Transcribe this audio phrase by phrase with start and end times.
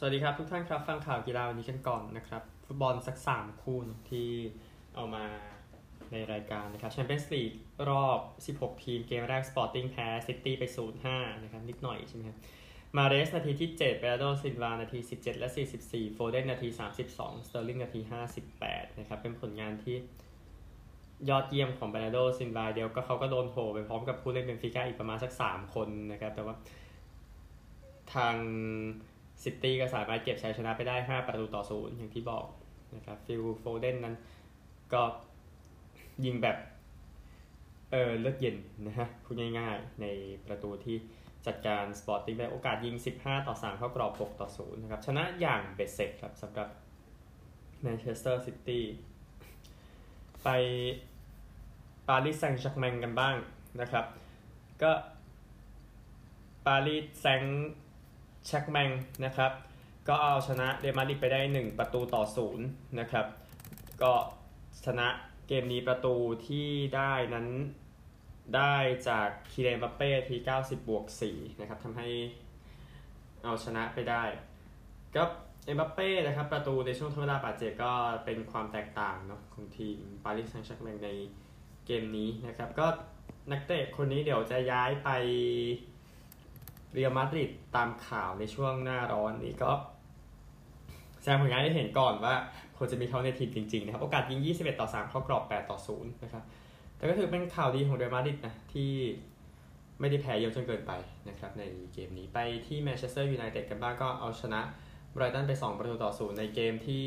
[0.00, 3.78] สวัสดีครับทุกท่านครับ ฟังข่าวกีฬาวันนี้กันก่อนนะครับ ฟุตบอลสัก 3 คู่
[4.10, 4.28] ที่
[4.94, 5.24] เอามา
[6.12, 7.52] ในรายการนะครับแชมเปี้ยนส์ลีก
[7.88, 8.20] รอบ
[8.58, 10.62] 16 ทีมเกมแรกสปอร์ติ้งแพ้ซิตี้ไป
[11.04, 12.38] 0-5 นะครับ นิดหน่อยใช่ไหมครับ
[12.96, 15.48] มาห์เรซนาทีที่ 7 แบร์นาร์โดซิลวา นาที 17 และ
[15.80, 16.68] 44 โฟเดนนาที
[17.08, 18.00] 32 สเตอร์ลิงนาที
[18.50, 19.96] 58 นะครับ เป็นผลงานที่
[21.28, 26.54] ยอดเยี่ยมของแบร์นาร์โดซิลวาเดี๋ยวก็เขาก็โดนโผไปพร้อมกับผู้เล่นเบนฟิก้าอีกประมาณสัก 3 คนนะครับ แต่ว่า
[28.14, 28.36] ทาง
[29.44, 32.46] ซิตี้ก็สามารถเก็บชัยชนะไปได้ 5 ประตูต่อศูนย์อย่างที่บอก
[32.96, 34.16] นะครับฟิลโฟเดนนั้น
[34.92, 35.02] ก็
[36.24, 36.56] ยิงแบบ
[37.90, 38.56] เออเลือดเย็น
[38.86, 40.06] นะฮะพูดง่ายๆ ใน
[40.46, 40.96] ประตูที่
[41.46, 46.68] จัดการสปอร์ติ้งได้โอกาสยิง 15 ต่อ 3 เข้ากรอบ 6 ต่อ 0 นะครับ ชนะอย่างเบ็ดเสร็จครับสำหรับ
[47.80, 48.84] แมนเชสเตอร์ซิตี้
[50.44, 50.48] ไป
[52.08, 53.34] ปารีสแซงต์แชร์กแมงกันบ้าง
[53.80, 54.06] นะครับ
[54.82, 54.92] ก็
[56.66, 58.90] ปารีสแซงต์แชร์กแมง
[59.24, 59.52] นะครับ
[60.08, 62.22] ก็เอาชนะเรอัลมาดริดไปได้ 1 ประตูต่อ
[62.58, 63.26] 0นะครับ
[64.02, 64.12] ก็
[64.84, 65.06] ชนะ
[65.48, 66.14] เกมนี้ประตู
[66.46, 67.48] ที่ได้นั้น
[68.56, 68.76] ได้
[69.08, 72.08] จากคีเลียนเอ็มบัปเป้ที่ 90 บวก 4 นะครับทำให้
[73.44, 74.24] เอาชนะไปได้
[75.16, 75.22] ก็
[75.66, 77.92] เอ็มบัปเป้นะครับประตูในช่วงทดเวลาบาดเจ็บก็
[78.24, 81.10] เป็นความแตกต่างเนาะของทีมปารีสแซงต์แชร์กแมงใน
[81.86, 82.86] เกมนี้นะครับ ก็
[83.50, 85.10] นักเตะคนนี้เดี๋ยวจะย้ายไป
[86.94, 89.72] เรอัลมาดริดตามข่าวในช่วงหน้าร้อนนี้ก็
[91.20, 92.34] แสดงผลงานให้เห็นก่อนว่า
[92.76, 96.44] ควรจะมีเขาในทีมจริงๆนะครับ โอกาสยิง 21 ต่อ 3 เข้ากรอบ 8 ต่อ 0 นะครับ
[96.96, 98.90] แต่ก็ถือเป็นข่าวดีของเรอัลมาดริดนะ ที่
[100.00, 100.92] ไม่ได้แพ้เยอะจนเกินไป
[101.28, 104.60] นะครับ ในเกมนี้ไปที่แมนเชสเตอร์ยูไนเต็ดกันบ้างก็เอาชนะ
[105.12, 107.06] ไบรตันไป 2 ประตูต่อ 0 ในเกมที่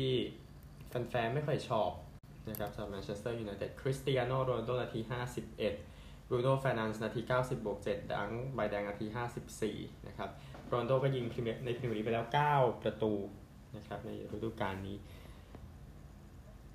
[0.88, 1.90] แฟนๆไม่ค่อยชอบ
[2.50, 5.00] นะครับสำหรับแมนเชสเตอร์ยูไนเต็ดคริสเตียโนโรนัลโดนาที
[5.50, 5.91] 51
[6.34, 9.06] บรูโน่แฟร์นันด์สนาที 90 บวก 7 ดังค์ใบแดงนาที
[9.56, 10.30] 54 นะครับ
[10.66, 13.12] โรนัลโดก็ยิงพรีเมียร์ในพรีเมียร์ลีกไปแล้ว 9 ประตู
[13.76, 14.96] นะครับในฤดูกาลนี้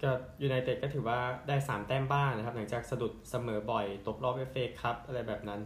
[0.01, 0.11] ก็
[0.41, 5.61] ยูไนเต็ดก็ถือว่าได้ 3 แต้มบ้างนะครับ หลังจากสะดุดเสมอบ่อย ตกรอบเอฟเอคัพอะไรแบบนั้น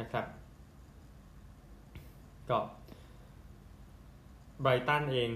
[0.00, 0.24] นะครับ
[2.50, 2.58] ก็
[4.62, 5.30] ไบรตันเอง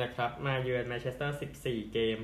[0.00, 2.18] นะครับ มาเยือนแมนเชสเตอร์ 14 เกม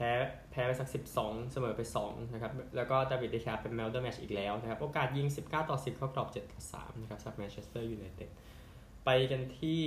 [0.00, 0.12] พ้
[0.50, 0.88] แพ้ไปสัก
[1.18, 6.28] 12 เสมอไป 2 นะครับ แล้วก็ดาวิดเดเคอาเป็น man of the match อีกแล้วนะครับ โอกาสยิง 19 ต่อ 10 เข้ากรอบ
[6.32, 8.30] 7 ต่อ 3 นะครับสำหรับแมนเชสเตอร์ยูไนเต็ด
[9.04, 9.80] ไปกันที่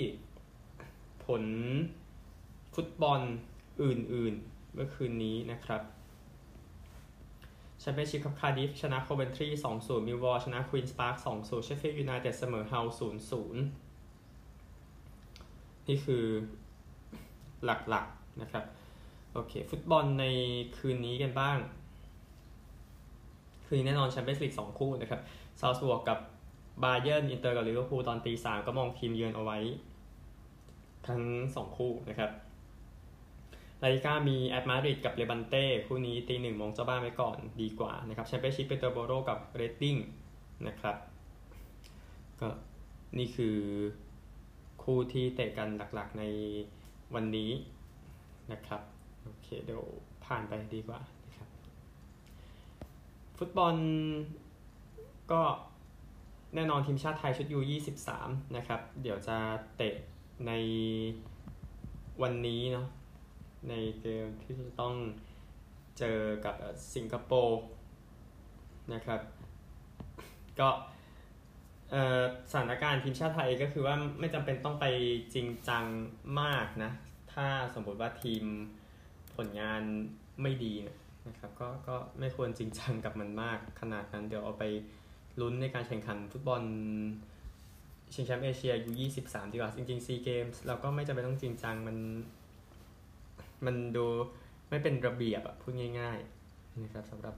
[1.25, 1.43] ผล
[2.75, 3.21] ฟุตบอล
[3.83, 5.81] อื่นๆ เมื่อคืนนี้นะครับ
[7.79, 9.47] แชมเปี้ยนชิพครับคาร์ดิฟฟ์ชนะโคเวนทรี
[9.77, 13.53] 2-0 มิลวอลชนะควีนส์พาร์ค 2-0 เชฟฟิลด์ยูไนเต็ดเสมอฮัลล์ 0-0
[15.87, 16.25] นี่คือ
[17.65, 18.63] หลักๆนะครับ
[19.33, 20.25] โอเค ฟุตบอลใน
[20.77, 21.57] คืนนี้กันบ้าง
[23.65, 25.21] คืนนี้แน่นอนแชมเปี้ยนส์ลีก2คู่นะครับ
[25.59, 26.17] ซัลซ์บวร์กกับ
[26.83, 29.59] บาเยิร์นอินเตอร์กับลิเวอร์พูลตอนตีสามก็มองทีมเยือนเอาไว้
[31.07, 31.21] ทั้ง
[31.53, 32.31] 2คู่นะครับ
[33.81, 39.95] ลาลิก้ามีแอตมาดริดกับเลบันเต้ คู่นี้ตีหนึ่งมองเจ้าบ้านไว้ก่อนดีกว่านะครับแชมเปี้ยนชิพเปเตอร์โบโรกับเรดดิ้ง
[40.67, 40.95] นะครับ
[42.39, 42.47] ก็
[43.17, 43.57] นี่คือ
[44.83, 46.23] คู่ที่เตะกันหลักๆใน
[47.15, 47.51] วันนี้
[48.51, 48.81] นะครับ
[49.23, 49.83] โอเคเดี๋ยว
[50.25, 51.49] ผ่านไปดีกว่านะครับ
[53.37, 53.75] ฟุตบอล
[55.31, 55.41] ก็
[56.55, 57.59] แน่นอนทีมชาติไทยชุดยู
[58.09, 59.37] 23 นะครับ เดี๋ยวจะ
[59.77, 59.95] เตะ
[60.47, 60.51] ใน
[62.21, 62.87] วันนี้เนาะ
[63.69, 64.95] ในเกมที่จะต้อง
[65.97, 66.55] เจอกับ
[66.95, 67.61] สิงคโปร์
[68.93, 69.21] นะครับ
[70.59, 70.69] ก็
[72.51, 74.85] สถานการณ์ทีมชาติไทยก็คือว่าไม่จำเป็นต้องไป
[75.33, 75.85] จริงจัง
[76.41, 76.91] มากนะ
[77.33, 78.43] ถ้าสมมติว่าทีม
[79.35, 79.81] ผลงาน
[80.41, 80.73] ไม่ดี
[81.27, 84.63] นะครับก็ก็ไม่ควรจริงจังกับมันมากขนาดนั้น เดี๋ยวเอาไป
[85.41, 86.61] ลุ้นในการแข่งขันฟุตบอล
[88.13, 88.91] ชิงแชมป์เอเชียยู
[89.23, 91.97] 23ดีกว่าจริงๆซีเกมส์เราก็ไม่จำเป็นต้องจริงจังมัน
[93.65, 94.05] มันดู
[94.69, 97.35] ไม่เป็นระเบียบอะพูดง่ายๆนะครับสำหรับ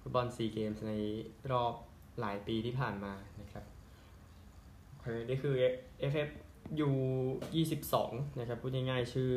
[0.00, 0.92] ฟุตบอลซีเกมส์ใน
[1.52, 1.74] รอบ
[2.20, 3.64] หลายปีที่ผ่านมานะครับ
[5.28, 5.54] นี่คือ
[6.10, 6.28] FF
[6.88, 6.90] U
[7.60, 9.32] 22 นะครับ พูดง่ายๆ ชื่อ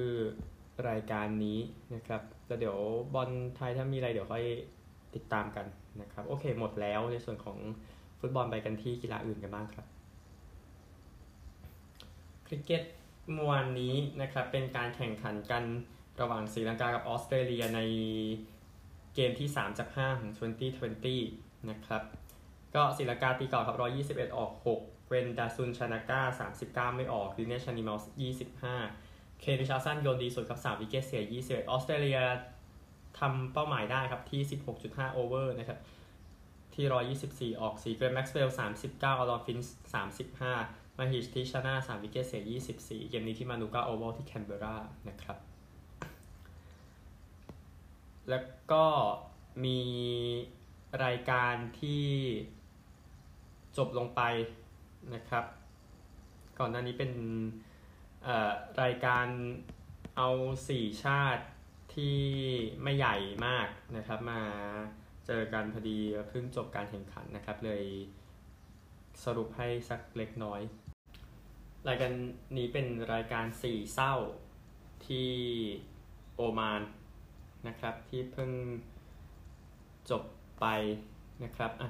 [0.88, 1.60] รายการนี้
[1.96, 2.78] นะครับแล้วเดี๋ยว
[3.16, 4.46] บอลไทยถ้ามีอะไรเดี๋ยวค่อย
[5.16, 5.66] ติดตามกัน
[6.02, 7.58] นะครับ โอเคหมดแล้วในส่วนของ
[8.20, 9.86] ฟุตบอลไปกันที่กีฬาอื่นกันบ้างครับ
[12.48, 12.84] คริกเก็ต
[13.34, 15.64] เมื่อวานนี้นะครับเป็นการแข่งขันกัน
[16.22, 17.80] ระหว่างศรีลังกากับออสเตรเลียใน
[19.16, 20.32] เกมที่ 3 จาก 5 ของ
[21.00, 22.04] 2020 นะครับ
[22.76, 23.78] ก็ศรีลังกาตีก่อนครับ
[24.30, 26.22] 121 ออก 6 เป็นดาซุนชานาก้า
[26.90, 28.00] 39 ไม่ออกดิเนชชานดิมอล
[28.78, 29.09] 25
[29.40, 32.20] เคนริชาร์ดสันโยนดีสุดครับ3 wicket เสีย 21 ออสเตรเลีย
[33.20, 34.42] ทำเป้าหมายได้ครับที่
[34.80, 35.80] 16.5 over นะครับ
[36.74, 36.86] ที่
[37.56, 39.76] 124 ออก4เกล็นแม็กซ์เวลล์ 39 แอรอนฟินช์
[40.38, 42.44] 35 มาฮีชทีคชานา 3 wicket เสีย
[42.76, 44.78] 24 เกมนี้ที่มานูก้าโอวัลที่แคนเบอร์รา
[45.10, 45.38] นะครับ
[48.30, 48.86] แล้วก็
[49.66, 49.80] มี
[51.04, 52.06] รายการที่
[53.78, 54.22] จบลงไป
[55.14, 55.46] นะครับ
[56.60, 57.12] ก่อนหน้านี้เป็น
[58.82, 59.28] รายการ
[60.18, 60.30] เอา
[60.68, 61.46] 4 ชาติ
[61.96, 62.18] ที่
[62.84, 63.68] ไม่ใหญ่มาก
[63.98, 64.42] นะครับมา
[65.26, 66.00] เจอกันพอดี
[66.30, 67.84] เพิ่งจบการแข่งขันนะครับ เลย
[69.24, 70.62] สรุปให้สักเล็กน้อย
[71.88, 72.12] รายการ
[72.58, 74.14] นี้เป็นรายการสี่เศร้า
[75.08, 75.30] ที่
[76.36, 76.82] โอมาน
[77.68, 78.52] นะครับที่เพิ่ง
[80.10, 80.24] จบ
[80.62, 80.66] ไป
[81.44, 81.90] นะครับอะ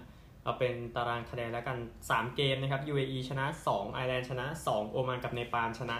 [0.49, 5.95] เอาเป็นตารางคะแนนแล้วกัน 3 เกมนะครับ UAE ชนะ 2 ไอร์แลนด์ชนะ 2 โอมานกับเนปาลชนะ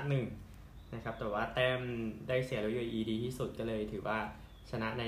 [0.45, 1.81] 1 นะครับ แต่ว่าแต้ม
[2.27, 4.17] ได้เสียแล้ว UAE ดีที่สุดก็เลยถือว่า
[4.71, 5.05] ชนะใน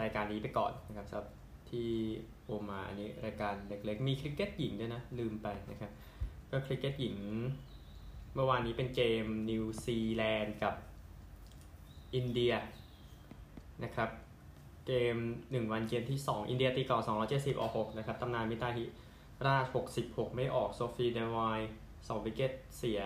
[0.00, 1.28] รายการนี้ไปก่อนนะครับสำหรับ
[1.70, 1.90] ที่
[2.44, 5.90] โอมาอันนี้รายการเล็กๆ มีคริกเก็ตหญิงด้วยนะ ลืมไปนะครับ
[6.50, 7.16] ก็คริกเก็ตหญิง
[8.34, 10.74] เมื่อวานนี้เป็นเกมนิวซีแลนด์กับ
[12.14, 12.52] อินเดีย
[13.84, 14.10] นะครับ
[14.86, 18.84] เกม 1 วันเกมที่ 2 อินเดียตีก่อน270 ออก 6 นะครับตำนานมิตาลี
[19.46, 19.64] ราช
[20.00, 21.60] 66 ไม่ออกโซฟีเดวีน
[21.92, 23.02] 2 wicket เสีย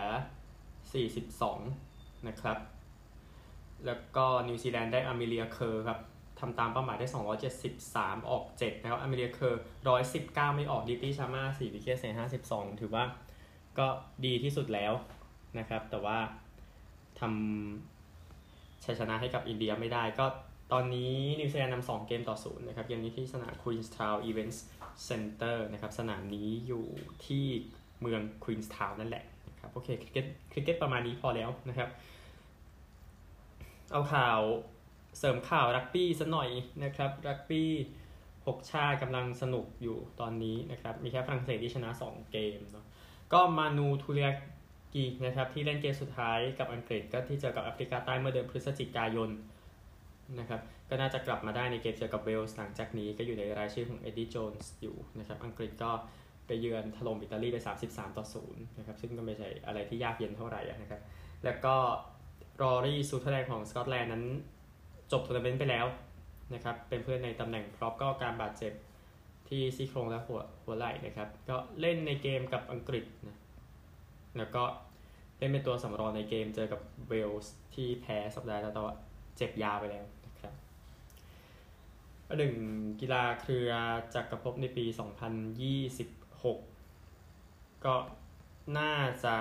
[1.52, 2.58] 42 นะครับ
[3.86, 5.98] แล้วก็นิวซีแลนด์ได้อเมเลียเคอร์ครับ
[6.40, 7.06] ทำตามเป้าหมายได้
[7.68, 9.62] 273 ออก 7 นะครับอเมเลียเคอร์
[10.08, 12.14] 119 ไม่ออกดีปตี้ชาร์มา4 wicket เสีย
[12.46, 13.04] 52 ถือว่า
[13.78, 13.86] ก็
[14.24, 14.92] ดีที่สุดแล้ว
[15.58, 16.18] นะครับ แต่ว่า
[17.20, 20.26] ทำชัยชนะให้กับอินเดียไม่ได้ก็
[20.72, 24.58] ตอนนี้นิวซีแลนด์นำ2เกมต่อศูนย์นะครับเกมนี้ที่สนาม Queenstown Events
[25.08, 26.86] Center นะครับสนามนี้อยู่
[27.26, 27.46] ที่
[28.00, 31.88] เมือง Queenstown นั่นแหละนะครับโอเคคริกเก็ตคริกเก็ตประมาณนี้พอแล้วนะครับ
[33.92, 34.40] เอาข่าว
[35.18, 36.50] เสริมข่าวรักบี้สัหน่อย
[36.84, 37.70] นะครับรักบี้
[38.16, 42.86] 6ชาติกำลังสนุกอยู่ตอนนี้นะครับ มีแค่ฝรั่งเศสที่ชนะ 2 เกมเนาะ
[43.32, 49.30] ก็มานูทูเรียกีนะครับที่เล่นเกมสุดท้ายกับอังกฤษก็ที่เจอกับแอฟริกาใต้เมื่อเดือนพฤศจิกายน
[50.38, 50.60] นะครับ
[50.90, 55.90] ก็น่าจะกลับมาได้ในเกมเจอกับเวลส์หลังจากนี้ก็อยู่ในรายชื่อของเอ็ดดี้โจนส์อยู่นะครับอังกฤษก็
[56.46, 61.00] ไปเยือนถล่มอิตาลีไป 33 ต่อ 0 นะครับ ซึ่งก็ไม่ใช่อะไรที่ยากเย็นเท่าไหร่นะครับ
[61.44, 61.74] แล้วก็
[62.62, 64.24] รอรี่ซัทเธอร์แลนด์ของสกอตแลนด์นั้น
[65.12, 65.86] จบทัวร์นาเมนต์ไปแล้ว
[66.54, 68.72] นะครับ เป็นผู้เล่นในตำแหน่ง prop ก็การบาดเจ็บ
[69.48, 73.38] ที่ซี่โครงและหัวหัวไหล่นะครับ ก็เล่นในเกมกับอังกฤษนะ
[74.38, 74.62] แล้วก็
[75.38, 78.94] เล่นเป็นตัวสำรองในเกมเจอกับเวลส์ที่แพ้สัปดาห์แล้วต่ว่า
[79.36, 80.04] เจ็บยาไปแล้ว
[82.30, 82.56] นะครับหนึ่ง
[83.00, 83.70] กีฬาเครือ
[84.14, 84.84] จักรภพในปี
[86.10, 87.94] 2026 ก็
[88.78, 88.94] น่า
[89.24, 89.36] จะ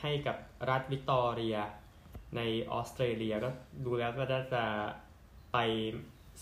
[0.00, 0.36] ให้กับ
[0.70, 1.56] รัฐวิกตอเรีย
[2.36, 2.40] ใน
[2.72, 3.48] ออสเตรเลียก็
[3.84, 4.62] ดูแล้วก็น่าจะ
[5.52, 5.58] ไป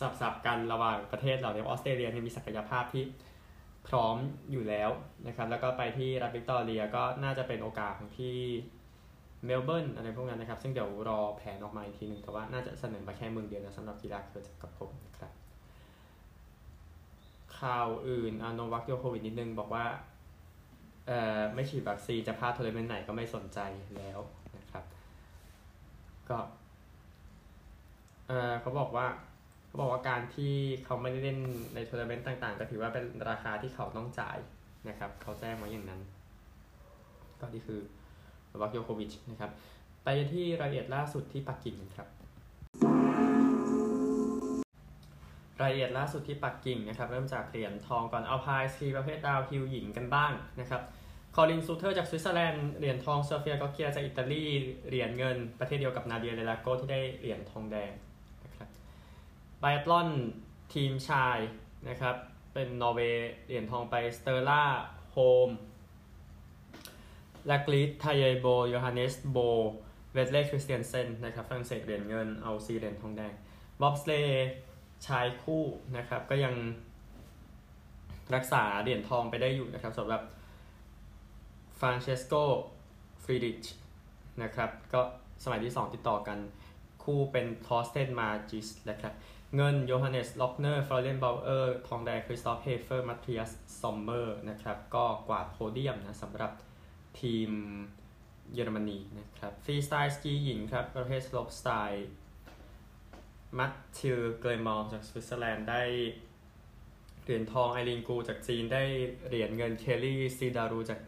[0.01, 3.05] สับสับกันระหว่างประเทศเราเนี่ยออสเตรเลียมีศักยภาพที่
[3.89, 4.17] พร้อม
[4.51, 4.91] อยู่แล้ว
[5.27, 8.39] นะครับ แล้วก็ไปที่รัฐวิกตอเรียก็น่าจะเป็นโอกาสที่
[9.45, 15.33] เมลเบิร์นอะไรพวกนั้นนะครับ ซึ่งเดี๋ยวรอแผนออกมาอีกทีหนึ่งแต่ว่าน่าจะเสนอมาแค่เมืองเดียวนะสำหรับกีฬาเครือจักรภพนะครับ
[17.59, 19.85] ข่าวอื่นโนวัคยอโควิชนิดนึงบอกว่า
[21.07, 23.59] เอ่อไม่ฉีดวัคซีนจะพลาดทัวร์นาเมนต์ไหนก็ไม่สนใจ
[23.97, 24.19] แล้ว
[24.57, 24.85] นะครับ
[26.29, 26.39] ก็
[28.29, 29.07] เออเขาบอกว่า
[29.67, 30.55] เขาบอกว่าการที่
[30.85, 31.39] เขาไม่ได้เล่น
[31.75, 34.39] ในทัวร์นาเมนต์ต่างๆ ก็ถือว่าเป็นราคาที่เขาต้องจ่าย
[34.89, 36.01] นะครับ เขาแจ้งไว้อย่างนั้น
[37.41, 37.81] ก็นี่คือ
[38.61, 39.51] โนวัคยอโควิชนะครับ
[40.05, 42.09] ไปที่รายละเอียดล่าสุดที่ปักกิ่งครับ
[45.61, 50.83] รายละเอียดล่าสุดที่ปักกิ่งนะครับ เริ่มจากเหรียญทองก่อนอัลไพน์สกีประเภท downhill หญิงกันบ้างนะครับ
[51.35, 54.45] คอรินน์ซูเทอร์จากสวิตเซอร์แลนด์ เหรียญทองโซเฟียกอจจาจากอิตาลี
[54.89, 57.93] เหรียญเงินประเทศเดียวกับนาเดียเดลาโกที่ได้เหรียญทองแดง
[58.45, 58.69] นะครับ
[59.61, 60.09] ไบอัตลอน
[60.75, 61.39] ทีมชาย
[61.89, 62.17] นะครับ
[62.55, 64.65] เป็นนอร์เวย์เหรียญทองไปสเตอร์ล่า
[65.13, 65.49] โฮม
[67.51, 69.39] ลากลิสไทเยโบโยฮันเนสโบ
[70.13, 73.33] เวดเล่คริสเตียนเซนนะครับฝรั่งเศสเหรียญเงินเอาซีเหรียญทองแดง
[73.81, 74.49] บ๊อบสเลย์
[75.07, 75.65] ชายคู่
[75.97, 76.55] นะครับก็ยัง
[78.35, 80.23] รักษาเหรียญทองไปได้อยู่นะครับสำหรับ
[81.79, 82.35] ฟรานเชสโก
[83.23, 83.65] ฟรีดิช
[84.43, 85.01] นะครับก็
[85.45, 86.39] สมัยที่ 2 ติดต่อกัน
[87.05, 89.13] คู่เป็นธอร์สเทนมาร์กิสนะครับ
[89.57, 96.53] เงินโยฮันเนสล็อกเนอร์ฟลอเรียนบาวเออร์ทองแดงคริสตอฟเฮเฟอร์มัทธิอัสซอมเมอร์นะครับก็กวาดโพเดียมนะสำหรับ
[97.21, 97.51] ทีม
[98.55, 102.09] เยอรมนีนะครับฟรีสไตล์สกีหญิงครับ ประเภท slopestyle
[103.59, 105.83] มาธิลด์เกรโมด์จากสวิตเซอร์แลนด์ได้
[107.23, 108.85] เหรียญทองไอลีนกูจากจีนได้
[109.29, 110.99] เหรียญเงินเคลลี่ซิลดารูจาก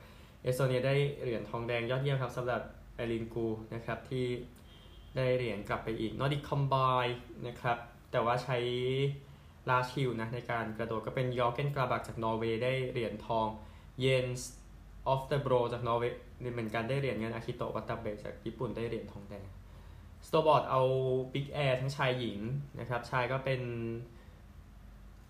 [0.42, 2.62] เอสโตเนียได้เหรียญทองแดงยอดเยี่ยมครับสำหรับ
[2.94, 4.26] ไอลีนกูนะครับที่
[5.16, 7.06] ได้เหรียญกลับไปอีก Nordic combined
[7.46, 7.78] นะครับ
[8.10, 8.58] แต่ว่าใช้
[9.70, 13.46] large hill นะในการกระโดดก็เป็นยอร์เกนกราบากจากนอร์เวย์ได้เหรียญทอง
[14.00, 14.50] เยนส์ลูราส
[15.10, 19.46] ออฟเตอโบรจากนอร์เวย์นี่เหมือนกันได้เหรียญเงินอาคิโตะวาตานาเบะจากญี่ปุ่นได้เหรียญทองแดง
[20.26, 20.80] สโนว์บอร์ดเอา
[21.32, 22.38] big air ทั้งชายหญิง
[22.80, 23.60] นะครับชายก็เป็น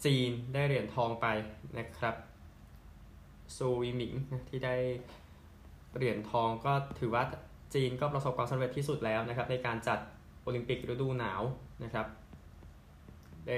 [0.04, 1.26] จีนได้เหรียญทองไป
[1.78, 2.14] นะครับ
[3.56, 4.12] ซูอี้หมิง
[4.48, 4.76] ที่ได้
[5.96, 7.22] เหรียญทองก็ถือว่า
[7.74, 9.98] จีนก็ประสบความสำเร็จที่สุดแล้วนะครับในการจัด
[10.42, 11.42] โอลิมปิกฤดูหนาว
[11.84, 12.06] นะครับ
[13.46, 13.56] ได้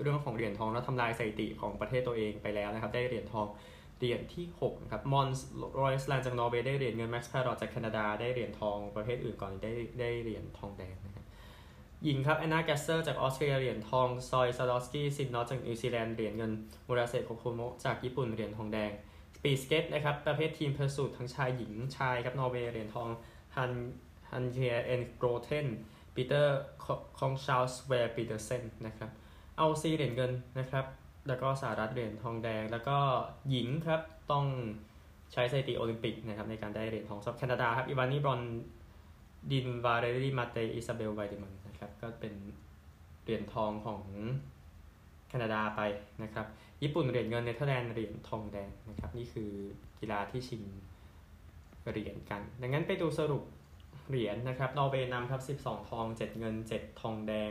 [0.00, 3.46] เรื่องของเหรียญทองแล้วทำลายสถิติของประเทศตัวเองไปแล้วนะครับ ได้เหรียญทอง
[3.98, 5.46] เหรียญที่6นะครับมอนส์
[5.80, 11.24] รอยส์แลนด์จากนอร์เวย์ได้เหรียญเงินแม็กซ์พาร์รอตจากแคนาดาได้เหรียญทองประเทศอื่นก่อนได้ได้เหรียญทองแดงนะครับ
[12.04, 16.52] หญิงครับแอนนาแกสเซอร์จากออสเตรเลียเหรียญทองโซอี้ซาดอฟสกี้ซินนอตจากนิวซีแลนด์เหรียญเงิน
[16.88, 18.90] มูราเซโคโคโมะจากญี่ปุ่นเหรียญทองแดง
[19.36, 23.08] speed skate นะครับประเภท team pursuit ทั้งชายหญิงชายครับนอร์เวย์เหรียญทอง
[23.56, 23.72] ฮัน
[24.30, 25.66] ฮันเทียเอ็นโกรเทน
[26.14, 26.58] ปีเตอร์
[27.18, 29.10] คองชาลสเวร์ปีเตอร์เซนนะครับ
[29.58, 30.84] ROC เหรียญเงินนะครับ
[31.28, 32.98] แล้วก็สหรัฐเหรียญทองแดง แล้วก็
[33.50, 34.46] หญิงครับต้อง
[35.32, 38.40] ใช้สถิติโอลิมปิกนะครับในการได้เหรียญทองสำหรับแคนาดาครับอีวานีบรอน
[39.52, 42.34] ดินวาเรลีมาเตอิซาเบลไวเดมันนะครับก็เป็น
[43.22, 44.02] เหรียญทองของ
[45.28, 45.80] แคนาดาไป
[46.22, 46.46] นะครับ
[46.82, 49.50] ญี่ปุ่นเหรียญเงินเนเธอร์แลนด์เหรียญทองแดงนะครับ นี่คือ
[50.00, 50.62] กีฬาที่ชิง
[51.90, 53.42] เหรียญกัน ดังนั้นไปดูสรุป
[54.08, 57.50] เหรียญนะครับนอร์เวย์นำครับ 12 ทอง 7 เงิน 7 ทองแดง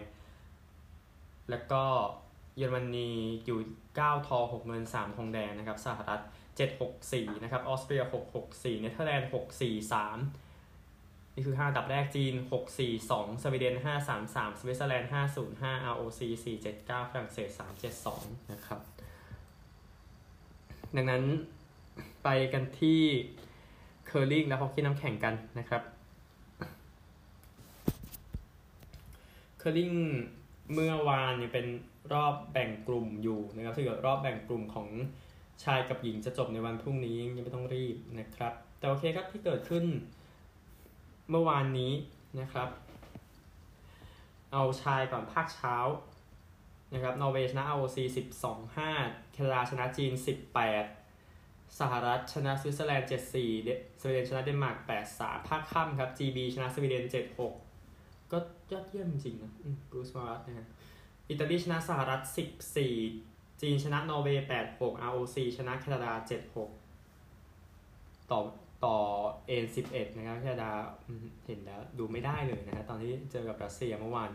[1.50, 1.84] แล้วก็
[2.58, 3.10] เยอรมนี
[3.46, 3.60] อยู่
[3.94, 6.22] 9ทอง6เงิน3ทองแดงนะครับสหรัฐ
[6.82, 8.02] 764นะครับออสเตรีย
[8.42, 12.34] 664เนเธอร์แลนด์643 นี่คือ 5 อันดับแรกจีน
[12.88, 13.76] 642 สวีเดน
[14.18, 15.12] 533 สวิตเซอร์แลนด์
[15.52, 16.22] 505 ROC
[16.66, 17.50] 479 ฝรั่งเศส
[18.02, 18.80] 372 นะครับ
[20.96, 21.24] ดังนั้น
[22.24, 23.02] ไปกันที่
[24.08, 25.82] เคอร์ลิงและฮอกกี้น้ำแข็งกันนะครับ
[29.58, 29.92] เคอร์ลิง
[30.74, 31.66] เมื่อวานเนี่ยเป็น
[32.14, 34.88] รอบแบ่งกลุ่มอยู่นะครับถ้าเกิดรอบแบ่งกลุ่มของ
[35.64, 39.86] ชายกับหญิงจะจบในวันพรุ่งนี้ยังไม่ต้องรีบนะครับ แต่โอเคครับที่เกิดขึ้น
[41.30, 41.94] เมื่อวานนี้
[42.40, 42.70] นะครับ
[44.54, 45.76] เอาชายก่อนภาคเช้า
[46.94, 47.98] นะครับนอร์เวย์ชนะ ROC
[48.66, 50.12] 12-5แคนาดาชนะจีน
[50.96, 53.32] 18 สหรัฐชนะสวิตเซอร์แลนด์7-4
[54.02, 54.78] สวีเดนชนะเดนมาร์ก
[55.14, 57.04] 8-3ภาคค่ำครับ GB ชนะสวีเดน
[57.68, 58.38] 7-6 ก็
[58.72, 59.52] ยอดเยี่ยมจริงนะ
[59.90, 60.68] บรูซมูอัตนะฮะ
[61.30, 62.22] อิตาลีชนะสหรัฐ
[62.92, 66.12] 14 จีนชนะนอร์เวย์ 8-6 ROC ชนะแคนาดา
[67.02, 68.40] 7-6 ต่อ
[68.86, 68.98] ต่อ
[69.48, 70.72] end 11 นะครับแคนาดา
[71.46, 74.32] เห็นแล้วดูไม่ได้เลยนะฮะตอนที่เจอกับรัสเซียเมื่อวาน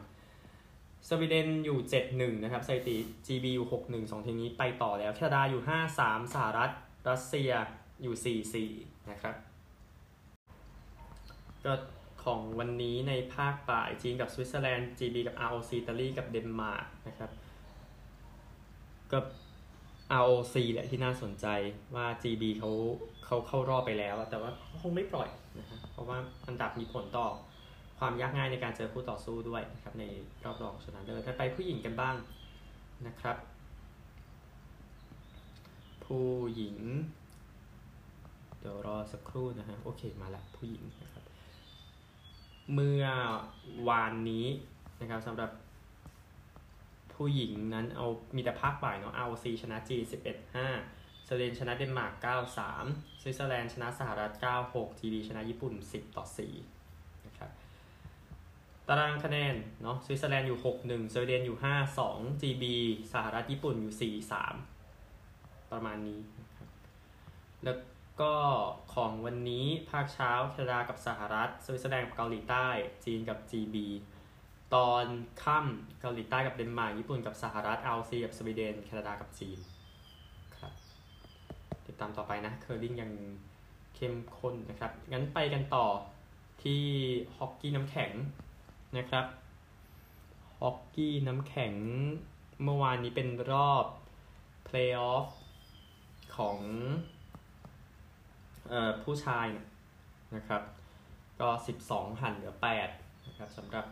[1.08, 1.78] สวีเดนอยู่
[2.10, 2.96] 7-1 นะครับสถิติ
[3.26, 5.62] GB อยู่ 6-1 2 ทีมนี้ไปต่อแล้ว แคนาดาอยู่
[5.98, 6.70] 5-3 สหรัฐ
[7.08, 7.50] รัสเซีย
[8.02, 8.42] อยู่
[8.82, 9.34] 4-4 นะครับ
[11.64, 11.72] ก็
[12.24, 17.30] ของวันนี้ในภาคบ่ายจีนกับสวิตเซอร์แลนด์ GB กับ ROC อิตาลีกับเดนมาร์กนะครับ
[19.12, 19.18] ก็
[20.20, 21.46] ROC แหละที่น่าสนใจ
[21.94, 22.70] ว่า GB เขา
[23.24, 24.50] เขาเข้ารอบไปแล้ว แต่ว่า
[24.80, 27.28] คงไม่ปล่อยนะฮะเพราะว่าอันดับมีผลต่อ
[27.98, 30.04] ความยากง่ายในการเจอคู่ต่อสู้ด้วยนะครับใน
[30.44, 32.14] รอบรองชนะเลิศไปผู้หญิงกันบ้าง
[33.06, 33.36] นะครับ
[36.04, 36.76] ผู้หญิง
[38.58, 41.21] เดี๋ยวรอสักครู่นะฮะโอเคมาแล้วผู้หญิงนะครับ
[42.74, 43.04] เมื่อ
[43.88, 44.46] วานนี้
[45.00, 45.50] นะครับสำหรับ
[47.14, 50.02] ผู้หญิงนั้นเอามีแต่ภาคบ่ายเนาะ ROC ชนะจีน
[50.64, 52.28] 11-5สวีเดนชนะเดนมาร์ก
[52.68, 54.32] 9-3สวิตเซอร์แลนด์ชนะสหรัฐ
[54.66, 56.24] 9-6 GB ชนะญี่ปุ่น 10 ต่อ
[56.76, 57.50] 4นะครับ
[58.88, 61.58] ตารางคะแนนเนาะสวิตเซอร์แลนด์อยู่ 6-1สวีเดนอยู่
[62.00, 62.64] 5-2 GB
[63.12, 64.18] สหรัฐญี่ปุ่นอยู่
[65.00, 66.20] 4-3 ประมาณนี้
[67.62, 67.76] แล้ว
[68.20, 68.34] ก็
[68.94, 72.66] ของวันนี้ภาคเช้าแคนาดากับสหรัฐสวิตเซอร์แลนด์กับเกาหลีใต้
[73.04, 73.76] จีนกับ GB
[74.74, 75.04] ตอน
[75.42, 79.58] ค่ำเกาหลีใต้กับเดนมาร์กญี่ปุ่นกับสหรัฐ ROC กับสวีเดนแคนาดากับจีน
[80.56, 80.72] ครับ
[81.86, 83.12] ติดตามต่อไปนะเคอร์ลิงยัง
[83.94, 85.86] เข้มข้นนะครับ งั้นไปกันต่อ
[86.62, 86.82] ที่
[87.36, 88.12] ฮอกกี้น้ำแข็ง
[88.96, 89.26] นะครับ
[90.58, 91.74] ฮอกกี้น้ำแข็ง
[92.62, 93.84] เมื่อวานนี้เป็นรอบ
[94.64, 95.28] เพลย์ออฟ
[96.36, 96.58] ของ
[99.02, 99.46] ผู้ชาย
[100.36, 100.62] นะครับ
[101.40, 101.48] ก็
[101.84, 102.54] 12 หั่นเหลือ
[102.90, 103.84] 8นะครับสำหรับ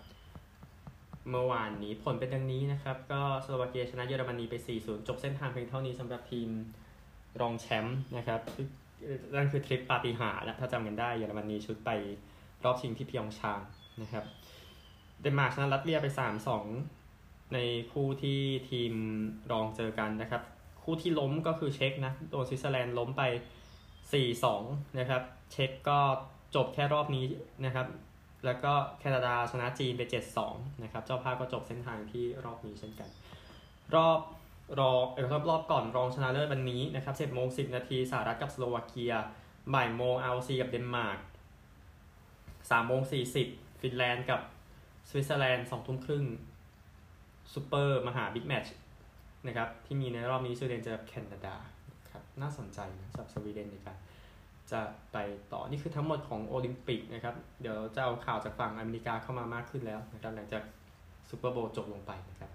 [1.31, 6.49] เมื่อวานนี้ผลเป็นดังนี้นะครับ ก็สโลวาเกียชนะเยอรมนีไป 4-0 จบเส้นทางเพียงเท่านี้สำหรับทีม
[7.41, 8.41] รองแชมป์นะครับ
[9.35, 11.91] นั่นคือทริปปาฏิหาริย์นะถ้าจำกันได้เยอรมนีชุดไป
[12.65, 13.61] รอบชิงที่พยองชาง
[14.03, 14.25] นะครับ
[15.21, 16.07] เดนมาร์กชนะรัสเซียไป
[16.81, 17.59] 3-2 ใน
[17.93, 18.93] คู่ที่ทีม
[19.53, 20.43] รองเจอกันนะครับ
[20.83, 23.23] คู่ที่ล้มก็คือเช็กนะ โดนสวิตเซอร์แลนด์ล้มไป
[24.13, 25.99] 4-2 นะครับ เช็กก็
[26.55, 27.25] จบแค่รอบนี้
[27.65, 27.87] นะครับ
[28.45, 30.03] แล้วก็แคนาดาชนะจีนไป
[30.43, 33.11] 7-2 นะครับ เจ้าภาพก็จบเส้นทางที่รอบนี้เช่นกัน
[33.95, 34.21] รอบ
[34.79, 39.15] รอเออรอบรอบก่อนรองชนะเลิศวันนี้นะครับ7โมง10นาทีสหรัฐกับสโลวาเกีย
[39.75, 41.19] บ่ายโมง ROC กับเดนมาร์ก
[42.71, 43.49] สามโมงสี่สิบ
[43.83, 44.41] ฟินแลนด์กับ
[45.09, 46.25] สวิตเซอร์แลนด์สองทุ่มครึ่ง
[47.53, 48.75] ซูเปอร์มหาบิ๊กแมตช์
[49.47, 51.55] นะครับที่มีในรอบนี้สวีเดนเจอกับแคนาดา
[52.43, 53.99] น่าสนใจนะสำหรับสวีเดนในการ
[54.73, 54.81] จะ
[55.13, 55.17] ไป
[55.53, 60.63] ต่อนี่คือทั้งหมดของโอลิมปิกนะครับ เดี๋ยวจะเอาข่าวจากฝั่งอเมริกาเข้ามามากขึ้นแล้วนะครับหลังจาก
[61.29, 62.51] ซูเปอร์โบวล์จบลงไปนะครับ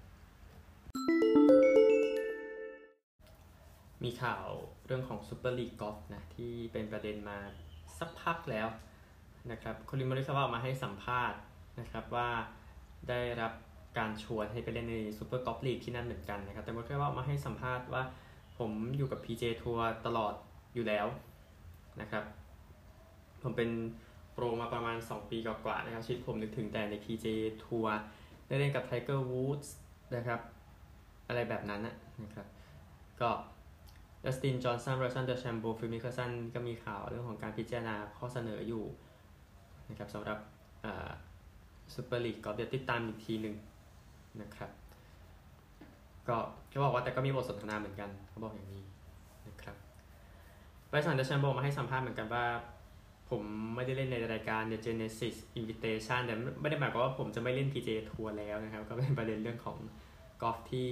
[4.03, 4.45] มีข่าว
[4.85, 7.37] เรื่องของซูเปอร์ลีกกอล์ฟนะที่เป็นประเด็นมา
[7.99, 8.67] สักพักแล้ว
[9.51, 11.39] นะครับคอลลินมอริคาวามาให้สัมภาษณ์
[11.79, 12.29] นะครับว่า
[13.09, 13.53] ได้รับ
[13.97, 18.03] การชวนให้ไปเล่นในซูเปอร์กอล์ฟลีกที่นั่นเหมือนกันนะครับแต่มอริคาวามาให้สัมภาษณ์ว่า
[18.57, 20.33] ผมอยู่กับ PJ ทัวร์ตลอด
[20.73, 21.05] อยู่แล้ว
[22.01, 22.23] นะครับ
[23.41, 23.69] ผมเป็น
[24.33, 27.25] โปรมาประมาณ 2 ปีกว่าๆนะครับ ชีวิตผมนึกถึงแต่ใน PJ
[27.65, 27.95] ทัวร์
[28.47, 29.69] ได้เล่นกับ Tiger Woods
[30.15, 30.39] นะครับ
[31.27, 31.81] อะไรแบบนั้น
[32.23, 32.47] นะครับ
[33.21, 33.29] ก็
[34.23, 38.83] ดัสติน จอห์นสันไบรสันเดอแชมโบฟิลมิคเคลสันก็มีข่าวเรื่องของการพิจารณาข้อเสนออยู่
[39.89, 40.37] นะครับสำหรับ
[41.93, 43.55] ซูเปอร์ลีกก็เดี๋ยวติดตามอีกทีหนึ่ง
[44.41, 44.69] นะครับ
[46.29, 46.37] ก็
[46.69, 48.83] เขาบอกว่าแต่ก็มีบทสนทนาเหมือนกันเขาบอกอย่างนี้
[49.47, 49.75] นะครับ
[50.87, 52.45] ไบรสันเดอแชมโบมาให้สัมภาษณ์เหมือนกันว่า
[53.29, 53.41] ผม
[53.75, 59.77] ไม่ได้เล่นในรายการ The Genesis Invitational แต่ไม่ได้หมายความว่าผมจะไม่เล่น PJ ทัวร์แล้วนะครับ ก็เป็นประเด็นเรื่องของ
[60.41, 60.87] กอล์ฟที่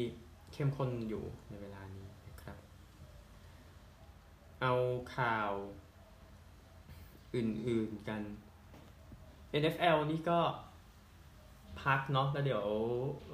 [0.53, 2.57] เข้มข้นอยู่ในเวลานี้นะครับ
[4.61, 4.73] เอา
[5.17, 5.51] ข่าว
[7.35, 8.21] อื่นๆกัน
[9.61, 10.39] NFL นี่ก็
[11.81, 12.65] พักเนาะแล้วเดี๋ยว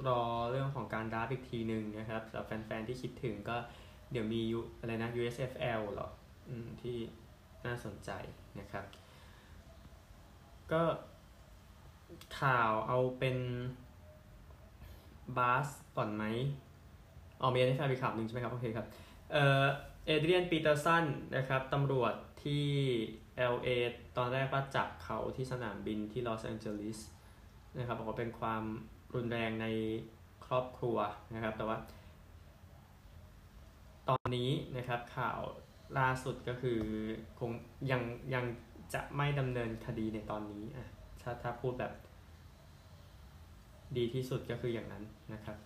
[0.08, 0.20] รอ
[0.50, 3.56] เรื่องของการดราฟอีกทีหนึ่งนะครับสำหรับแฟนๆที่คิดถึงก็
[4.12, 4.42] เดี๋ยวมี
[4.80, 6.08] อะไรนะ USFL หรอ
[6.48, 6.96] อที่
[7.66, 8.10] น่าสนใจ
[8.60, 8.84] นะครับ
[10.72, 10.82] ก็
[12.40, 13.36] ข่าวเอาเป็น
[15.36, 16.24] บาสก่อนไหม
[17.40, 18.86] อ๋อมี NFL อีกข่าวหนึ่งใช่ไหมครับ โอเคครับ
[19.32, 19.64] เอ่อ
[20.06, 21.04] เอเดรียนปีเตอร์สัน
[21.36, 22.66] นะครับตำรวจที่
[23.54, 23.68] LA
[24.16, 26.98] ตอนแรกก็จับเขาที่สนามบินที่ลอสแองเจลิส
[27.78, 28.62] นะครับบอกว่าเป็นความ
[29.14, 29.66] รุนแรงใน
[30.46, 30.96] ครอบครัว
[31.34, 31.78] นะครับ แต่ว่า
[34.08, 35.40] ตอนนี้นะครับข่าว
[35.98, 36.80] ล่าสุดก็คือ
[37.38, 37.50] คง
[37.90, 38.02] ยัง
[38.34, 38.44] ยัง
[38.94, 40.88] จะไม่ดำเนินคดีในตอนนี้อะ
[41.22, 41.92] ถ้าถ้าพูดแบบ
[43.96, 45.04] ดีที่สุดก็คืออย่างนั้น
[45.34, 45.56] นะครับ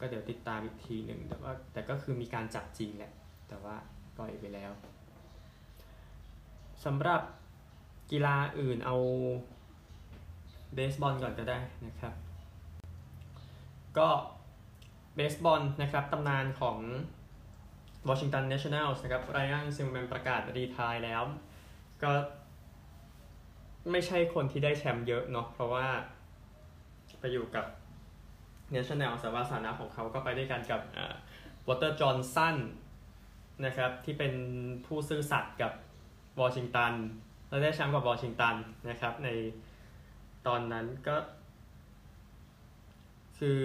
[0.00, 3.12] ก็เดี๋ยวติดตามอีกทีหนึ่งแต่ว่าแต่ก็คือมีการจับจริงแหละ
[3.48, 3.76] แต่ว่า
[4.16, 4.72] ปล่อยไปแล้ว
[6.84, 7.22] สำหรับ
[8.10, 8.96] กีฬาอื่นเอา
[10.74, 12.14] เบสบอลก่อนก็ได้นะครับ
[13.98, 14.08] ก็
[15.16, 16.78] เบสบอลนะครับตำนานของ
[18.08, 21.22] วอชิงตันเนชั่นแนลส์นะครับไรอันซิมเมอร์แมนประกาศ retire แล้ว
[22.02, 22.12] ก็
[23.90, 25.86] ไม่ใช่คนที่ได้แชมป์เยอะเนาะเพราะว่า
[27.20, 27.66] ไปอยู่กับ
[28.72, 30.80] เนชั่นแนลส์วาสนาของเขาก็ไปด้วยกันกับ
[31.68, 32.56] วอลเตอร์จอห์นสัน
[33.64, 34.32] นะครับที่เป็น
[34.86, 35.72] ผู้ซื่อสัตย์กับ
[36.40, 36.92] วอชิงตัน
[37.48, 38.54] และได้แชมป์กับวอชิงตัน
[38.90, 39.28] นะครับใน
[40.46, 41.16] ตอนนั้นก็
[43.38, 43.64] คือ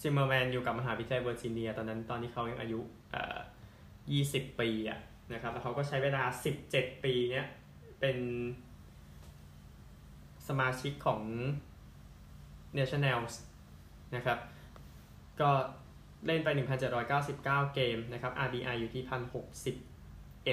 [0.00, 2.80] ซิมเมอร์แมนอยู่กับมหาวิทยาลัยเวอร์จิเนีย ตอนนั้นตอนที่เขายังอายุ
[4.12, 5.00] ยี่สิบปีอะ
[5.32, 7.46] นะครับแล้วเขาก็ใช้เวลาสิบเจ็ดปีเนี้ย
[8.00, 8.18] เป็น
[10.48, 11.22] สมาชิกของ
[12.78, 13.34] Nationals
[14.16, 14.38] นะครับ
[15.40, 15.50] ก็
[16.26, 16.48] เล่นไป
[16.92, 19.02] 1,799 เกมนะครับ RBI อยู่ที่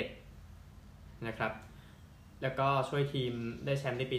[0.03, 1.51] 1,061 นะครับ
[2.41, 3.33] แล้วก็ช่วยทีม
[3.65, 4.17] ได้แชมป์ในปี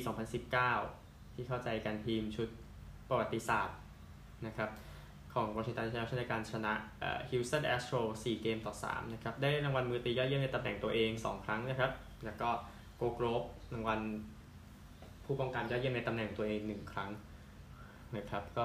[0.66, 2.48] 2019 ที่เข้าใจกันทีมชุด
[3.08, 3.78] ประวัติศาสตร์
[4.46, 4.70] นะครับ
[5.34, 6.72] ของวอชิงตันชนะในการชนะ
[7.30, 11.92] ฮิวสตันแอสโตรส์4เกมต่อ3นะครับได้รางวัลมือตียอดเยี่ยมในตำแหน่งตัวเอง 2 ครั้งนะครับ
[12.24, 12.50] แล้วก็
[12.96, 14.00] Gold Glove รางวัล
[15.24, 17.10] ผู้ป้องกันยอดเยี่ยมในตำแหน่งตัวเอง 1 ครั้ง
[18.16, 18.64] นะครับก็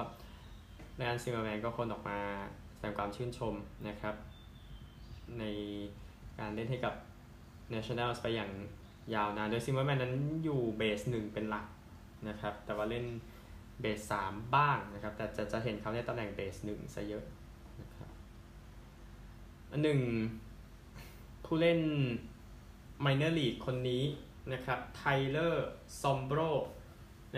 [0.96, 2.18] ไรอันซิมเมอร์แมนก็คนออกมา
[2.74, 3.54] แสดงความชื่นชม
[3.88, 4.14] นะครับ
[5.38, 5.44] ใน
[6.38, 6.94] การเล่นให้กับ
[7.72, 8.50] Nationals ไปอย่าง
[9.14, 10.14] ยาวนานโดยซิมเมอร์แมนนั้น
[10.44, 11.66] อยู่เบสหนึ่งเป็นหลัก
[12.28, 13.06] นะครับ แต่ว่าเล่น
[13.80, 17.24] เบสสามบ้างนะครับ แต่จะจะเห็นเขาในตำแหน่งเบสหนึ่งซะเยอะ
[17.80, 18.10] นะครับ
[19.70, 20.00] อันหนึ่ง
[21.44, 21.80] ผู้เล่น
[23.04, 24.02] minor league คนนี้
[24.52, 25.68] นะครับไทเลอร์
[26.00, 26.40] ซอมโบร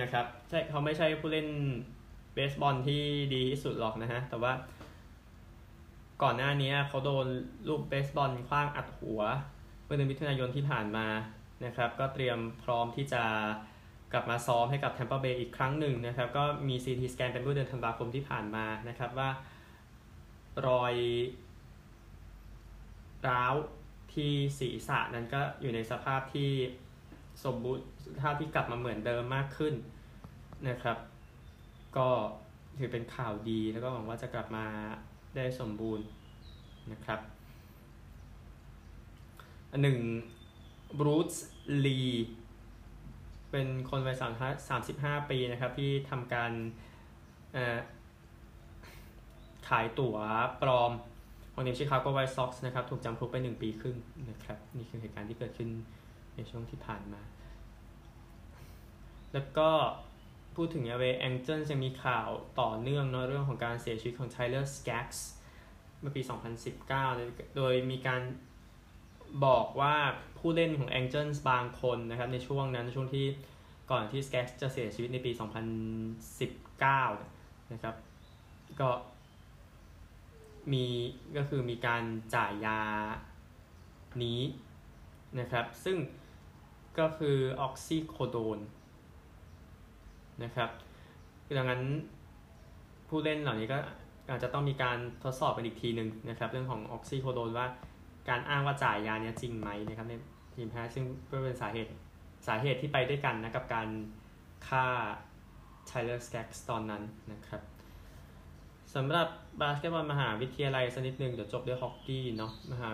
[0.00, 1.48] นะครับใช่เขาไม่ใช่ผู้เล่น
[2.34, 3.02] เบสบอลที่
[3.34, 4.52] ดีที่สุดหรอกนะฮะ แต่ว่า
[6.22, 7.26] ก่อนหน้านี้เขาโดน
[7.68, 9.20] ลูกเบสบอลคว้างอัดหัว
[9.84, 11.06] เมื่อเดือนมิถุนายนที่ผ่านมา
[11.64, 13.22] นะครับ ก็เตรียมพร้อมที่จะ
[14.12, 19.30] กลับมาซ้อมให้กับแทมเปอร์เบย์อีกครั้งหนึ่งนะครับ ก็มี CT สแกนเป็นเมื่อเดือนธันวาคมที่ผ่านมานะครับว่า
[20.66, 20.94] รอย
[23.28, 23.54] ร้าว
[24.14, 26.50] ที่ศีรษะนั้นก็อยู่ในสภาพที่
[27.44, 29.74] สมบูรณ์สภาพที่กลับมาเหมือนเดิมมากขึ้น
[30.68, 30.98] นะครับ
[31.96, 32.08] ก็
[32.78, 34.66] ถือเป็นข่าวดีแล้วก็หวังว่าจะกลับมา
[35.36, 36.06] ได้สมบูรณ์
[36.92, 37.20] นะครับ
[39.82, 39.98] หนึ่ง
[40.98, 41.34] บรูซ
[41.84, 42.00] ลี
[43.50, 46.52] เป็นคนวัยสามสิบห้าปีนะครับ ที่ทำการ
[49.68, 50.16] ขายตั๋ว
[50.62, 50.92] ปลอม
[51.52, 53.96] ของทีมชิคาโกไวท์ซ็อกส์นะครับ ถูกจำคุกไปหนึ่งปีครึ่ง
[54.30, 55.70] นะครับ นี่คือเหตุการณ์ที่เกิดขึ้น
[56.34, 57.22] ในช่วงที่ผ่านมา
[59.32, 59.70] แล้วก็
[60.56, 62.28] พูดถึงแอลเอแองเจิลส์จะมีข่าว
[62.60, 65.26] ต่อเนื่องเนาะเรื่องของการเสียชีวิตของไทเลอร์สแก็กส์
[66.00, 66.22] เมื่อปี
[66.88, 68.20] 2019 โดยมีการ
[69.44, 69.94] บอกว่า
[70.38, 73.26] ผู้เล่นของ Angels บางคนนะครับในช่วงนั้นช่วงที่
[73.90, 75.30] ก่อนที่ Skaggs จะเสียชีวิตในปี
[76.92, 77.94] 2019 นะครับ
[78.80, 78.90] ก็
[80.72, 80.84] มี
[81.36, 82.02] ก็คือมีการ
[82.34, 82.80] จ่ายยา
[84.24, 84.40] นี้
[85.40, 85.96] นะครับ ซึ่ง
[86.98, 88.58] ก็คือออกซิโคโดน
[90.44, 90.70] นะครับ
[91.56, 91.82] ดังนั้น
[93.08, 93.78] ผู้เล่นเหล่านี้ก็
[94.30, 97.66] อาจจะต้องมีการทดสอบกันอีกทีหนึ่งนะครับ เรื่องของออกซิโคโดนว่า
[98.28, 100.14] การอ้างว่าจ่ายยาเนี้ยจริงไหมนะครับใน
[100.54, 101.90] ทีมแพทย์ซึ่งก็เป็นสาเหตุ
[102.46, 103.88] สาเหตุที่ไปด้วยกันนะกับการ
[104.68, 104.86] ฆ่า
[105.86, 107.62] ไทเลอร์สแก็กส์ตอนนั้นนะครับ
[108.94, 109.28] สำหรับ
[109.60, 112.88] บาสเกตบอลมหาวิทยาลัยสักนิดหนึ่งเดี๋ยวจบด้วยฮอกกี้เนาะมหา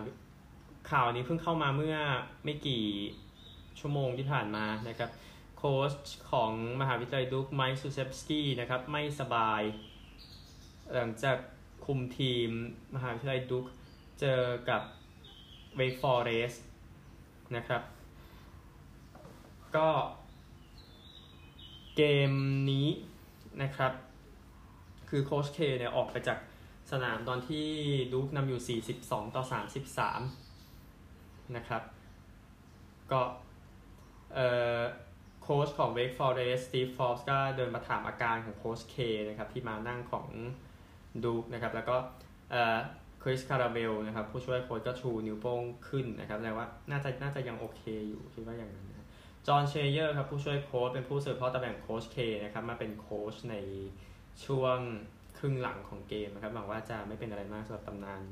[0.91, 1.97] ข่าวนี้เพิ่งเข้ามาเมื่อ
[2.45, 2.85] ไม่กี่
[3.81, 5.11] ชั่วโมงที่ผ่านมานะครับ
[5.57, 5.93] โค้ช
[6.31, 9.63] ของมหาวิทยาลัยดูกไมค์ซูเซฟสกี้นะครับไม่สบาย
[10.93, 11.37] หลังจาก
[11.87, 12.49] คุมทีม
[12.95, 13.65] มหาวิทยาลัยดูก
[14.21, 14.83] เจอกับ
[15.77, 16.55] เวคฟอเรสต์
[17.57, 17.83] นะครับ
[19.77, 19.89] ก็
[21.97, 22.33] เกม
[22.71, 22.89] นี้
[23.63, 23.93] นะครับ
[25.09, 26.39] คือโค้ชเคเนี่ยออกไปจาก
[26.91, 27.67] สนามตอนที่
[28.13, 29.43] ดูกนำอยู่ 42 ต่อ
[30.71, 31.83] 33 นะครับ
[33.13, 33.21] ก็
[34.35, 34.81] เอ่อ
[35.43, 38.97] โค้ชของ Wake Forest Steve Forbes ก็เดินมาถามอาการของโค้ชเค
[39.29, 40.27] นะครับที่มานั่งของ
[41.25, 41.97] ดูกนะครับ แล้วก็
[42.51, 42.79] เอ่อ
[43.27, 49.07] คริสคาราเบลนะครับผู้ช่วยโค้ชก็ชูนิ้วโป้งขึ้นนะครับแสดงว่าน่าจะน่าจะยังโอเคอยู่คิดว่าอย่างนั้นนะ
[49.47, 53.57] จอห์นเชเยอร์ครับผู้ช่วยโค้ชเป็นผู้สืบทอดตำแหน่งโค้ชเคนะครับมาเป็นโค้ชใน
[54.45, 54.79] ช่วง
[55.39, 58.23] ครึ่งหลังของเกมนะครับหวังว่าจะไม่เป็นอะไรมากสำหรับตำนาน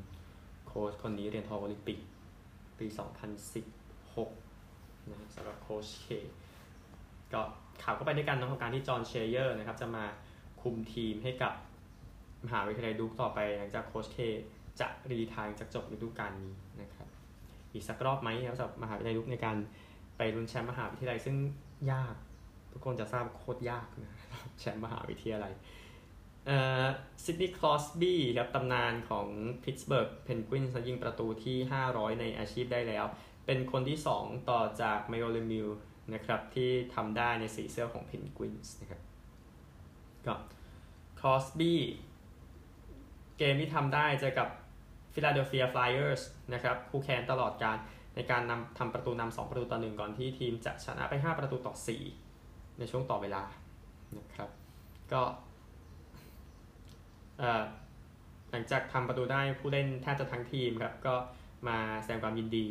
[0.67, 1.99] โค้ชคนนี้เหรียญทองโอลิมปิก
[2.79, 2.87] ปี
[4.19, 6.09] 2016นะสำหรับโค้ชเค
[7.33, 7.41] ก็
[7.83, 10.05] ข่าวก็ไปด้วยกันนะของการที่จอห์นเชเยอร์นะครับจะมา
[10.63, 11.53] คุมทีมให้กับ
[12.45, 14.19] มหาวิทยาลัยดูกต่อไปหลังจากโค้ชเค
[14.81, 17.09] จะ retire จากจบฤดูกาลนี้นะครับ
[17.73, 19.57] อีกสักรอบไหมครับสำหรับมหาวิทยาลัยดูกในการ
[20.17, 21.37] ไปลุ้นแชมป์มหาวิทยาลัยซึ่ง
[21.93, 22.15] ยาก
[22.73, 24.13] ทุกคนจะทราบโคตรยากนะ
[24.61, 25.53] แชมป์มหาวิทยาลัย
[27.25, 29.27] ซิดนีย์คลอสบี้ครับตำนานของ
[29.65, 31.57] พิตส์เบิร์กเพนกวินยิงประตูที่
[31.89, 33.05] 500 ในอาชีพได้แล้ว
[33.47, 35.69] เป็นคนที่ 2 ต่อจากมาริโอเลอมิเออซ์
[36.15, 39.01] นะครับที่ทำได้ในสีเสื้อของเพนกวินส์นะครับ
[40.27, 40.35] ก็
[41.19, 41.81] คลอสบี้
[43.39, 44.49] เกมที่ทำได้เจอกับ
[45.15, 46.23] ฟิลาเดลเฟียฟลายเออร์ส
[46.55, 47.77] นะครับคู่แข่งตลอดกาล
[48.15, 51.75] ในการนำทำประตูนำ2ประตูต่อหนึ่งก่อนที่ทีมจะชนะไป 5 ประตูต่อ
[52.27, 53.43] 4 ในช่วงต่อเวลา
[54.19, 54.51] นะครับ
[55.13, 55.23] ก็
[58.51, 61.15] หลังจากทำประตูได้ผู้เล่นแทบจะทั้งทีมครับก็
[61.69, 62.67] มาแสดงความยินดี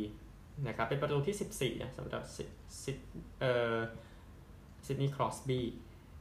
[0.68, 2.22] นะครับเป็นประตูที่ 14นะสำหรับ
[2.82, 2.98] ซิด
[3.40, 3.76] เอ่อ
[4.86, 5.66] ซิดนีย์ครอสบี้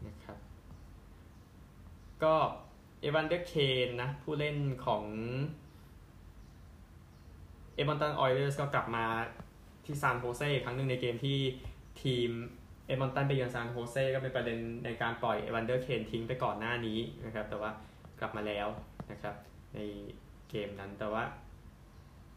[0.07, 0.37] นะครับ
[2.23, 2.35] ก็
[3.01, 3.53] เอวันเดอร์เค
[3.85, 5.03] นนะผู้เล่นของ
[7.81, 9.05] เอ็ดมอนตันออยเลอร์สก็กลับมา
[9.85, 11.37] ที่ซานโฮเซ่ครั้งหนึ่งในเกมที่
[12.01, 12.29] ทีม
[12.87, 17.71] เอ็ดมอนตันไปเยือนซานโฮเซ่ก็เป็นประเด็นในการปล่อยอีแวนเดอร์เคนทิ้งไปก่อนหน้านี้นะครับ แต่ว่า
[18.19, 18.67] กลับมาแล้ว
[19.11, 19.35] นะครับ
[19.75, 19.79] ใน
[20.49, 21.23] เกมนั้นแต่ว่า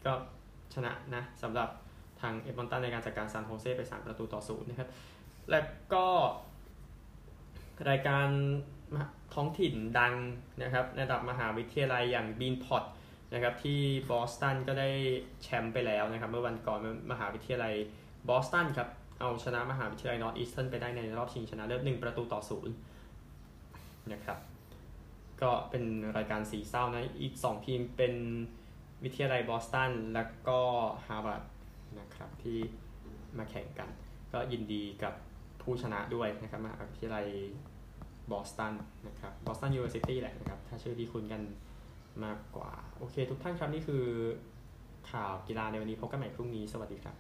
[0.05, 0.13] ก็
[0.75, 1.69] ชนะนะสำหรับ
[2.21, 4.89] ทางเอ็ดมอนตันในการจัดการซานโฮเซ่ไป 3 ประตูต่อศูนย์นะครับ
[5.51, 6.07] แล้วก็
[7.91, 8.29] รายการ
[9.35, 10.15] ท้องถิ่นดัง
[10.63, 12.85] นะครับในระดับมหาวิทยาลัยอย่างบีนพอต
[13.35, 14.89] นะครับที่บอสตันก็ได้
[15.43, 17.75] แชมป์ไปแล้วนะครับเมื่อวันก่อนมหาวิทยาลัย
[18.29, 18.89] บอสตันครับ
[19.21, 22.75] เอาชนะมหาวิทยาลัยนอร์ทอีสเทิร์นไปได้ในรอบชิงชนะเลิศ1ประตูต่อศูนย์
[24.13, 24.39] นะครับ
[25.43, 25.85] ก็เป็น
[26.17, 28.15] รายการสี่เส้านะ อีก 2 ทีมเป็น
[29.05, 30.61] วิทยาลัยบอสตันและก็
[31.07, 31.43] ฮาร์วาร์ด
[32.01, 32.59] นะครับที่
[33.39, 33.89] มาแข่งกัน
[34.33, 35.15] ก็ยินดีกับ
[35.63, 37.27] ผู้ชนะด้วยนะครับมหาวิทยาลัย
[38.31, 38.75] บอสตัน
[39.09, 41.43] นะครับบอสตันยูนิเวอร์ซิตี้แหละนะครับ ถ้าชื่อที่คุ้นกัน
[42.25, 44.05] มากกว่า โอเค ทุกท่านครับนี่คือ
[45.11, 47.15] ข่าวกีฬาในวันนี้พบกันใหม่พรุ่งนี้สวัสดีครับ